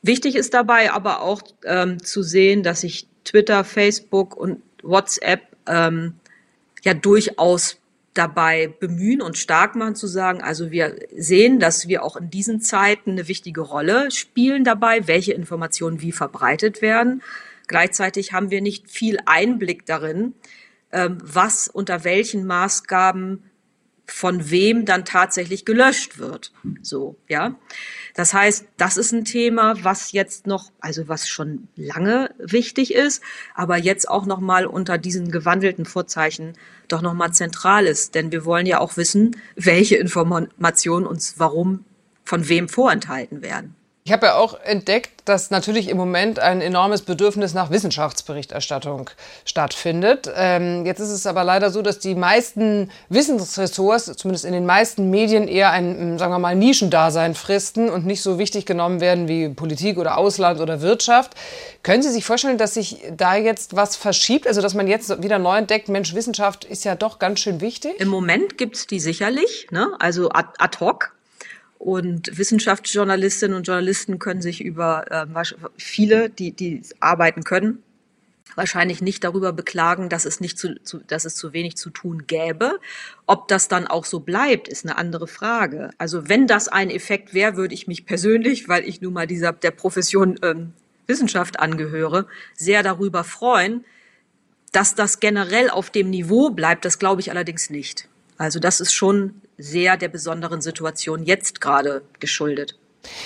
Wichtig 0.01 0.38
ist 0.38 0.53
dabei 0.53 0.93
aber 0.93 1.19
auch 1.19 1.41
ähm, 1.65 2.01
zu 2.01 2.24
sehen, 2.24 2.63
dass 2.63 2.79
sich 2.79 3.07
Twitter, 3.25 3.65
Facebook 3.65 4.38
und 4.38 4.62
WhatsApp 4.84 5.41
ähm, 5.67 6.13
ja 6.81 6.93
durchaus 6.93 7.81
dabei 8.15 8.74
bemühen 8.79 9.22
und 9.22 9.38
stark 9.38 9.75
machen 9.75 9.95
zu 9.95 10.07
sagen, 10.07 10.41
also 10.41 10.72
wir 10.72 10.95
sehen, 11.15 11.60
dass 11.60 11.88
wir 11.88 12.03
auch 12.03 12.15
in 12.15 12.29
diesen 12.29 12.62
Zeiten 12.62 13.12
eine 13.12 13.27
wichtige 13.27 13.62
Rolle 13.62 14.10
spielen 14.10 14.63
dabei, 14.63 15.07
welche 15.07 15.34
Informationen 15.34 16.01
wie 16.01 16.12
verbreitet 16.12 16.81
werden. 16.81 17.22
Gleichzeitig 17.67 18.34
haben 18.34 18.51
wir 18.51 18.62
nicht 18.62 18.89
viel 18.89 19.17
Einblick 19.25 19.86
darin, 19.86 20.34
ähm, 20.91 21.17
was 21.22 21.67
unter 21.67 22.03
welchen 22.03 22.45
Maßgaben 22.45 23.43
von 24.07 24.50
wem 24.50 24.85
dann 24.85 25.05
tatsächlich 25.05 25.65
gelöscht 25.65 26.17
wird. 26.19 26.51
So, 26.81 27.17
ja. 27.27 27.55
Das 28.13 28.33
heißt, 28.33 28.65
das 28.77 28.97
ist 28.97 29.12
ein 29.12 29.25
Thema, 29.25 29.83
was 29.83 30.12
jetzt 30.12 30.47
noch, 30.47 30.71
also 30.79 31.07
was 31.07 31.27
schon 31.27 31.67
lange 31.75 32.33
wichtig 32.38 32.93
ist, 32.93 33.21
aber 33.53 33.77
jetzt 33.77 34.07
auch 34.07 34.25
noch 34.25 34.39
mal 34.39 34.65
unter 34.65 34.97
diesen 34.97 35.31
gewandelten 35.31 35.85
Vorzeichen 35.85 36.53
doch 36.88 37.01
noch 37.01 37.13
mal 37.13 37.33
zentral 37.33 37.85
ist, 37.85 38.15
denn 38.15 38.31
wir 38.31 38.45
wollen 38.45 38.65
ja 38.65 38.79
auch 38.79 38.95
wissen, 38.97 39.35
welche 39.55 39.97
Informationen 39.97 41.05
uns 41.05 41.35
warum 41.38 41.83
von 42.24 42.47
wem 42.47 42.69
vorenthalten 42.69 43.41
werden. 43.41 43.75
Ich 44.07 44.12
habe 44.12 44.27
ja 44.27 44.35
auch 44.35 44.59
entdeckt, 44.62 45.09
dass 45.25 45.50
natürlich 45.50 45.89
im 45.89 45.97
Moment 45.97 46.38
ein 46.38 46.62
enormes 46.62 47.01
Bedürfnis 47.01 47.55
nach 47.55 47.71
Wissenschaftsberichterstattung 47.71 49.09
stattfindet. 49.45 50.31
Ähm, 50.35 50.85
jetzt 50.85 51.00
ist 51.00 51.09
es 51.09 51.25
aber 51.25 51.43
leider 51.43 51.71
so, 51.71 51.81
dass 51.81 51.97
die 51.97 52.13
meisten 52.13 52.91
Wissensressorts, 53.09 54.15
zumindest 54.15 54.45
in 54.45 54.53
den 54.53 54.67
meisten 54.67 55.09
Medien, 55.09 55.47
eher 55.47 55.71
ein, 55.71 56.19
sagen 56.19 56.31
wir 56.31 56.38
mal, 56.38 56.55
Nischendasein 56.55 57.33
fristen 57.33 57.89
und 57.89 58.05
nicht 58.05 58.21
so 58.21 58.38
wichtig 58.38 58.67
genommen 58.67 59.01
werden 59.01 59.27
wie 59.27 59.50
Politik 59.50 59.97
oder 59.97 60.19
Ausland 60.19 60.62
oder 60.62 60.81
Wirtschaft. 60.81 61.33
Können 61.81 62.03
Sie 62.03 62.12
sich 62.12 62.25
vorstellen, 62.25 62.59
dass 62.59 62.75
sich 62.75 63.01
da 63.12 63.35
jetzt 63.35 63.75
was 63.75 63.95
verschiebt? 63.95 64.45
Also, 64.45 64.62
dass 64.62 64.75
man 64.75 64.85
jetzt 64.85 65.24
wieder 65.24 65.39
neu 65.39 65.57
entdeckt, 65.57 65.89
Mensch, 65.89 66.13
Wissenschaft 66.13 66.63
ist 66.63 66.85
ja 66.85 66.93
doch 66.93 67.17
ganz 67.17 67.39
schön 67.39 67.59
wichtig? 67.59 68.00
Im 68.00 68.09
Moment 68.09 68.59
gibt 68.59 68.75
es 68.75 68.85
die 68.85 69.00
sicherlich, 69.00 69.65
ne? 69.71 69.95
also 69.97 70.29
ad, 70.29 70.50
ad 70.59 70.77
hoc. 70.79 71.15
Und 71.77 72.38
Wissenschaftsjournalistinnen 72.38 73.55
und 73.55 73.67
Journalisten 73.67 74.17
können 74.20 74.41
sich 74.41 74.63
über 74.63 75.05
äh, 75.12 75.44
viele, 75.77 76.29
die, 76.29 76.51
die 76.51 76.82
arbeiten 77.00 77.44
können, 77.44 77.84
wahrscheinlich 78.55 79.01
nicht 79.01 79.24
darüber 79.24 79.53
beklagen, 79.53 80.10
dass 80.10 80.25
es 80.25 80.39
nicht 80.39 80.58
zu, 80.58 80.82
zu, 80.82 81.00
dass 81.00 81.25
es 81.25 81.36
zu 81.36 81.53
wenig 81.53 81.75
zu 81.75 81.89
tun 81.89 82.25
gäbe. 82.25 82.79
Ob 83.25 83.48
das 83.48 83.67
dann 83.67 83.88
auch 83.88 84.05
so 84.05 84.22
bleibt, 84.22 84.67
ist 84.67 84.86
eine 84.86 84.98
andere 84.98 85.27
Frage. 85.27 85.91
Also 85.98 86.29
wenn 86.29 86.48
das 86.48 86.67
ein 86.67 86.89
Effekt 86.89 87.34
wäre, 87.34 87.58
würde 87.58 87.74
ich 87.74 87.88
mich 87.88 88.05
persönlich, 88.05 88.67
weil 88.70 88.88
ich 88.88 89.01
nun 89.01 89.13
mal 89.13 89.27
dieser 89.27 89.51
der 89.51 89.72
Profession 89.72 90.39
ähm, 90.41 90.74
Wissenschaft 91.08 91.60
angehöre, 91.60 92.27
sehr 92.55 92.84
darüber 92.84 93.24
freuen. 93.24 93.86
Dass 94.72 94.96
das 94.96 95.20
generell 95.20 95.70
auf 95.70 95.89
dem 95.89 96.10
Niveau 96.10 96.50
bleibt, 96.50 96.84
das 96.84 97.00
glaube 97.00 97.22
ich 97.22 97.32
allerdings 97.32 97.70
nicht. 97.70 98.10
Also 98.38 98.60
das 98.60 98.82
ist 98.82 98.94
schon 98.94 99.41
sehr 99.57 99.97
der 99.97 100.09
besonderen 100.09 100.62
Situation 100.62 101.24
jetzt 101.24 101.62
gerade 101.62 102.01
geschuldet. 102.19 102.77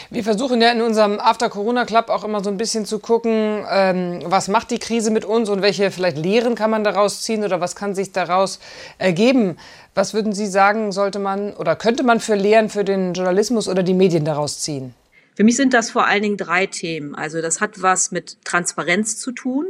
Wir 0.09 0.23
versuchen 0.23 0.61
ja 0.61 0.71
in 0.71 0.81
unserem 0.81 1.19
After 1.19 1.49
Corona 1.49 1.85
Club 1.85 2.09
auch 2.09 2.23
immer 2.23 2.43
so 2.43 2.49
ein 2.49 2.57
bisschen 2.57 2.85
zu 2.85 2.99
gucken, 2.99 3.65
ähm, 3.69 4.19
was 4.25 4.47
macht 4.47 4.71
die 4.71 4.79
Krise 4.79 5.11
mit 5.11 5.25
uns 5.25 5.49
und 5.49 5.61
welche 5.61 5.91
vielleicht 5.91 6.17
Lehren 6.17 6.55
kann 6.55 6.69
man 6.69 6.83
daraus 6.83 7.21
ziehen 7.21 7.43
oder 7.43 7.61
was 7.61 7.75
kann 7.75 7.95
sich 7.95 8.11
daraus 8.11 8.59
ergeben. 8.97 9.57
Was 9.95 10.13
würden 10.13 10.33
Sie 10.33 10.47
sagen, 10.47 10.91
sollte 10.91 11.19
man 11.19 11.53
oder 11.53 11.75
könnte 11.75 12.03
man 12.03 12.19
für 12.19 12.35
Lehren 12.35 12.69
für 12.69 12.83
den 12.83 13.13
Journalismus 13.13 13.67
oder 13.67 13.83
die 13.83 13.93
Medien 13.93 14.25
daraus 14.25 14.59
ziehen? 14.59 14.93
Für 15.35 15.43
mich 15.43 15.55
sind 15.55 15.73
das 15.73 15.91
vor 15.91 16.05
allen 16.05 16.21
Dingen 16.21 16.37
drei 16.37 16.65
Themen. 16.65 17.15
Also 17.15 17.41
das 17.41 17.61
hat 17.61 17.81
was 17.81 18.11
mit 18.11 18.43
Transparenz 18.43 19.17
zu 19.17 19.31
tun, 19.31 19.67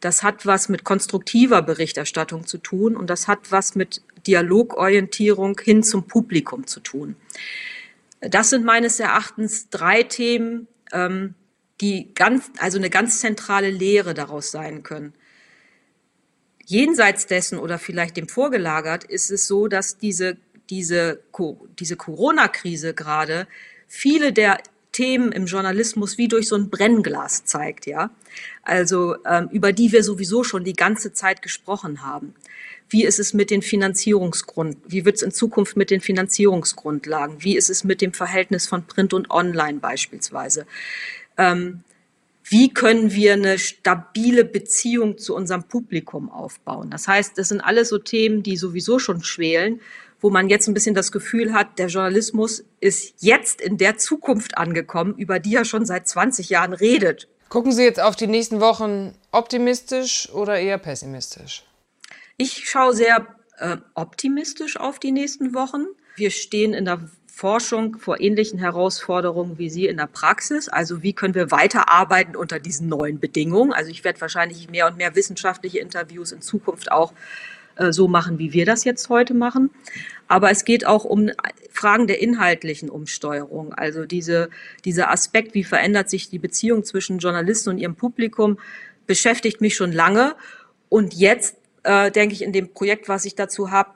das 0.00 0.22
hat 0.22 0.46
was 0.46 0.68
mit 0.68 0.84
konstruktiver 0.84 1.62
Berichterstattung 1.62 2.46
zu 2.46 2.58
tun 2.58 2.96
und 2.96 3.08
das 3.08 3.28
hat 3.28 3.50
was 3.50 3.74
mit 3.74 4.02
Dialogorientierung 4.26 5.58
hin 5.62 5.82
zum 5.82 6.06
Publikum 6.06 6.66
zu 6.66 6.80
tun. 6.80 7.16
Das 8.20 8.50
sind 8.50 8.64
meines 8.64 9.00
Erachtens 9.00 9.68
drei 9.70 10.02
Themen, 10.02 10.68
ähm, 10.92 11.34
die 11.80 12.14
ganz, 12.14 12.50
also 12.58 12.78
eine 12.78 12.90
ganz 12.90 13.20
zentrale 13.20 13.70
Lehre 13.70 14.14
daraus 14.14 14.50
sein 14.50 14.82
können. 14.82 15.12
Jenseits 16.64 17.26
dessen 17.26 17.58
oder 17.58 17.78
vielleicht 17.78 18.16
dem 18.16 18.28
vorgelagert 18.28 19.04
ist 19.04 19.30
es 19.30 19.46
so, 19.46 19.68
dass 19.68 19.98
diese, 19.98 20.36
diese, 20.68 21.22
diese 21.78 21.96
Corona-Krise 21.96 22.94
gerade 22.94 23.46
viele 23.86 24.32
der 24.32 24.58
Themen 24.96 25.30
im 25.30 25.44
Journalismus 25.44 26.16
wie 26.16 26.26
durch 26.26 26.48
so 26.48 26.56
ein 26.56 26.70
Brennglas 26.70 27.44
zeigt, 27.44 27.84
ja. 27.84 28.08
Also 28.62 29.16
ähm, 29.26 29.50
über 29.52 29.74
die 29.74 29.92
wir 29.92 30.02
sowieso 30.02 30.42
schon 30.42 30.64
die 30.64 30.72
ganze 30.72 31.12
Zeit 31.12 31.42
gesprochen 31.42 32.02
haben. 32.02 32.32
Wie 32.88 33.04
ist 33.04 33.18
es 33.18 33.34
mit 33.34 33.50
den 33.50 33.60
Finanzierungsgrund? 33.60 34.78
Wie 34.88 35.04
wird 35.04 35.16
es 35.16 35.22
in 35.22 35.32
Zukunft 35.32 35.76
mit 35.76 35.90
den 35.90 36.00
Finanzierungsgrundlagen? 36.00 37.44
Wie 37.44 37.58
ist 37.58 37.68
es 37.68 37.84
mit 37.84 38.00
dem 38.00 38.14
Verhältnis 38.14 38.66
von 38.66 38.86
Print 38.86 39.12
und 39.12 39.30
Online 39.30 39.80
beispielsweise? 39.80 40.66
Ähm, 41.36 41.84
wie 42.44 42.72
können 42.72 43.12
wir 43.12 43.34
eine 43.34 43.58
stabile 43.58 44.46
Beziehung 44.46 45.18
zu 45.18 45.34
unserem 45.34 45.64
Publikum 45.64 46.30
aufbauen? 46.30 46.88
Das 46.88 47.06
heißt, 47.06 47.36
das 47.36 47.50
sind 47.50 47.60
alles 47.60 47.90
so 47.90 47.98
Themen, 47.98 48.42
die 48.42 48.56
sowieso 48.56 48.98
schon 48.98 49.22
schwelen, 49.22 49.82
wo 50.20 50.30
man 50.30 50.48
jetzt 50.48 50.68
ein 50.68 50.74
bisschen 50.74 50.94
das 50.94 51.12
Gefühl 51.12 51.52
hat, 51.52 51.78
der 51.78 51.88
Journalismus 51.88 52.64
ist 52.80 53.14
jetzt 53.18 53.60
in 53.60 53.76
der 53.76 53.98
Zukunft 53.98 54.58
angekommen, 54.58 55.14
über 55.16 55.38
die 55.38 55.54
er 55.54 55.64
schon 55.64 55.84
seit 55.84 56.08
20 56.08 56.50
Jahren 56.50 56.72
redet. 56.72 57.28
Gucken 57.48 57.72
Sie 57.72 57.84
jetzt 57.84 58.00
auf 58.00 58.16
die 58.16 58.26
nächsten 58.26 58.60
Wochen 58.60 59.14
optimistisch 59.30 60.30
oder 60.32 60.58
eher 60.58 60.78
pessimistisch? 60.78 61.64
Ich 62.36 62.68
schaue 62.68 62.94
sehr 62.94 63.26
äh, 63.58 63.76
optimistisch 63.94 64.78
auf 64.78 64.98
die 64.98 65.12
nächsten 65.12 65.54
Wochen. 65.54 65.86
Wir 66.16 66.30
stehen 66.30 66.74
in 66.74 66.84
der 66.84 67.08
Forschung 67.26 67.98
vor 67.98 68.18
ähnlichen 68.18 68.58
Herausforderungen 68.58 69.58
wie 69.58 69.68
Sie 69.68 69.86
in 69.86 69.98
der 69.98 70.06
Praxis. 70.06 70.70
Also 70.70 71.02
wie 71.02 71.12
können 71.12 71.34
wir 71.34 71.50
weiterarbeiten 71.50 72.34
unter 72.34 72.58
diesen 72.58 72.88
neuen 72.88 73.20
Bedingungen? 73.20 73.74
Also 73.74 73.90
ich 73.90 74.04
werde 74.04 74.22
wahrscheinlich 74.22 74.70
mehr 74.70 74.86
und 74.86 74.96
mehr 74.96 75.14
wissenschaftliche 75.14 75.78
Interviews 75.78 76.32
in 76.32 76.40
Zukunft 76.40 76.90
auch 76.90 77.12
äh, 77.76 77.92
so 77.92 78.08
machen, 78.08 78.38
wie 78.38 78.52
wir 78.52 78.66
das 78.66 78.84
jetzt 78.84 79.08
heute 79.08 79.34
machen. 79.34 79.70
Aber 80.28 80.50
es 80.50 80.64
geht 80.64 80.86
auch 80.86 81.04
um 81.04 81.30
Fragen 81.70 82.06
der 82.06 82.20
inhaltlichen 82.20 82.90
Umsteuerung. 82.90 83.72
Also 83.72 84.06
diese, 84.06 84.50
dieser 84.84 85.10
Aspekt, 85.10 85.54
wie 85.54 85.64
verändert 85.64 86.10
sich 86.10 86.30
die 86.30 86.38
Beziehung 86.38 86.84
zwischen 86.84 87.18
Journalisten 87.18 87.70
und 87.70 87.78
ihrem 87.78 87.94
Publikum, 87.94 88.58
beschäftigt 89.06 89.60
mich 89.60 89.76
schon 89.76 89.92
lange. 89.92 90.34
Und 90.88 91.14
jetzt 91.14 91.56
äh, 91.84 92.10
denke 92.10 92.34
ich, 92.34 92.42
in 92.42 92.52
dem 92.52 92.72
Projekt, 92.72 93.08
was 93.08 93.24
ich 93.24 93.34
dazu 93.34 93.70
habe, 93.70 93.90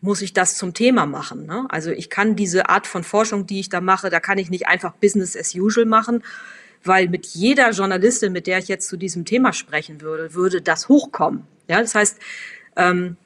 muss 0.00 0.22
ich 0.22 0.32
das 0.32 0.56
zum 0.56 0.74
Thema 0.74 1.06
machen. 1.06 1.46
Ne? 1.46 1.66
Also 1.68 1.90
ich 1.90 2.10
kann 2.10 2.36
diese 2.36 2.68
Art 2.68 2.86
von 2.86 3.02
Forschung, 3.02 3.46
die 3.46 3.60
ich 3.60 3.68
da 3.68 3.80
mache, 3.80 4.10
da 4.10 4.20
kann 4.20 4.38
ich 4.38 4.50
nicht 4.50 4.66
einfach 4.68 4.92
Business 4.92 5.36
as 5.36 5.54
usual 5.54 5.86
machen, 5.86 6.22
weil 6.84 7.08
mit 7.08 7.26
jeder 7.26 7.70
Journalistin, 7.70 8.32
mit 8.32 8.46
der 8.46 8.58
ich 8.58 8.68
jetzt 8.68 8.88
zu 8.88 8.96
diesem 8.96 9.24
Thema 9.24 9.52
sprechen 9.52 10.00
würde, 10.00 10.34
würde 10.34 10.62
das 10.62 10.88
hochkommen. 10.88 11.46
Ja, 11.68 11.80
das 11.80 11.94
heißt, 11.94 12.18
ähm, 12.76 13.16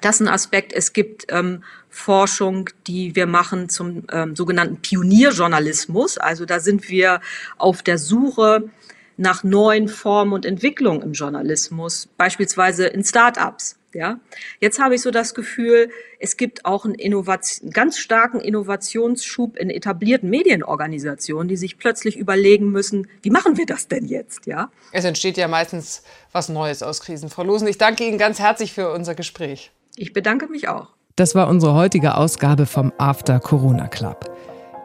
das 0.00 0.16
ist 0.16 0.20
ein 0.20 0.28
Aspekt. 0.28 0.72
Es 0.72 0.92
gibt 0.92 1.26
ähm, 1.30 1.64
Forschung, 1.88 2.70
die 2.86 3.16
wir 3.16 3.26
machen 3.26 3.68
zum 3.68 4.04
ähm, 4.12 4.36
sogenannten 4.36 4.80
Pionierjournalismus. 4.80 6.18
Also 6.18 6.44
da 6.44 6.60
sind 6.60 6.88
wir 6.88 7.20
auf 7.56 7.82
der 7.82 7.98
Suche 7.98 8.70
nach 9.16 9.42
neuen 9.42 9.88
Formen 9.88 10.32
und 10.32 10.46
Entwicklungen 10.46 11.02
im 11.02 11.12
Journalismus, 11.12 12.08
beispielsweise 12.16 12.86
in 12.86 13.04
Startups. 13.04 13.77
Ja, 13.94 14.20
jetzt 14.60 14.78
habe 14.80 14.94
ich 14.94 15.00
so 15.00 15.10
das 15.10 15.34
Gefühl, 15.34 15.90
es 16.20 16.36
gibt 16.36 16.66
auch 16.66 16.84
einen, 16.84 16.94
Innovation, 16.94 17.68
einen 17.68 17.72
ganz 17.72 17.98
starken 17.98 18.38
Innovationsschub 18.38 19.56
in 19.56 19.70
etablierten 19.70 20.28
Medienorganisationen, 20.28 21.48
die 21.48 21.56
sich 21.56 21.78
plötzlich 21.78 22.16
überlegen 22.16 22.70
müssen, 22.70 23.08
wie 23.22 23.30
machen 23.30 23.56
wir 23.56 23.64
das 23.64 23.88
denn 23.88 24.04
jetzt? 24.06 24.46
Ja, 24.46 24.70
es 24.92 25.04
entsteht 25.04 25.38
ja 25.38 25.48
meistens 25.48 26.02
was 26.32 26.50
Neues 26.50 26.82
aus 26.82 27.00
Krisen. 27.00 27.30
Frau 27.30 27.44
Losen, 27.44 27.66
ich 27.66 27.78
danke 27.78 28.04
Ihnen 28.04 28.18
ganz 28.18 28.38
herzlich 28.38 28.72
für 28.74 28.92
unser 28.92 29.14
Gespräch. 29.14 29.72
Ich 29.96 30.12
bedanke 30.12 30.48
mich 30.48 30.68
auch. 30.68 30.88
Das 31.16 31.34
war 31.34 31.48
unsere 31.48 31.74
heutige 31.74 32.16
Ausgabe 32.16 32.66
vom 32.66 32.92
After 32.98 33.40
Corona 33.40 33.88
Club. 33.88 34.30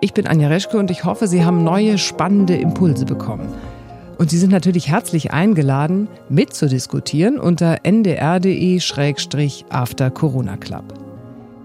Ich 0.02 0.14
bin 0.14 0.28
Anja 0.28 0.48
Reschke 0.48 0.78
und 0.78 0.92
ich 0.92 1.04
hoffe, 1.04 1.28
Sie 1.28 1.46
haben 1.46 1.64
neue 1.64 1.98
spannende 1.98 2.56
Impulse 2.58 3.06
bekommen. 3.06 3.54
Und 4.18 4.30
Sie 4.30 4.38
sind 4.38 4.52
natürlich 4.52 4.88
herzlich 4.88 5.32
eingeladen, 5.32 6.08
mitzudiskutieren 6.30 7.40
unter 7.40 7.80
ndr.de-after 7.84 8.52
Corona 10.12 10.58
Club. 10.58 10.84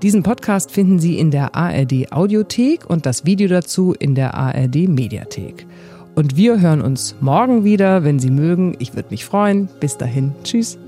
Diesen 0.02 0.22
Podcast 0.22 0.70
finden 0.70 1.00
Sie 1.00 1.18
in 1.18 1.30
der 1.30 1.54
ARD 1.56 2.12
Audiothek 2.12 2.88
und 2.88 3.04
das 3.04 3.24
Video 3.24 3.48
dazu 3.48 3.94
in 3.98 4.14
der 4.14 4.34
ARD 4.34 4.88
Mediathek. 4.88 5.66
Und 6.14 6.37
wir 6.37 6.61
hören 6.61 6.80
uns 6.80 7.16
morgen 7.20 7.64
wieder, 7.64 8.04
wenn 8.04 8.18
Sie 8.18 8.30
mögen. 8.30 8.76
Ich 8.78 8.94
würde 8.94 9.11
mich 9.11 9.24
freuen. 9.24 9.68
Bis 9.80 9.96
dahin. 9.96 10.32
Tschüss. 10.44 10.78